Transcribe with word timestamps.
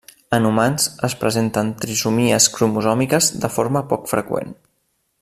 En 0.35 0.45
humans 0.49 0.87
es 1.07 1.15
presenten 1.23 1.69
trisomies 1.83 2.49
cromosòmiques 2.57 3.29
de 3.45 3.55
forma 3.59 3.87
poc 3.93 4.11
freqüent. 4.17 4.57